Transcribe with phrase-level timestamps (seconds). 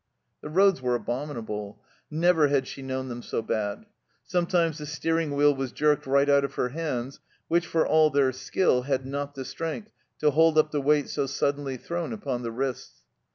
[0.41, 3.85] The roads were abominable; never had she known them so bad.
[4.23, 8.31] Sometimes the steering wheel was jerked right out of her hands, which, for all their
[8.31, 12.51] skill, had not the strength to hold up the weight so suddenly thrown upon the
[12.51, 13.03] wrists.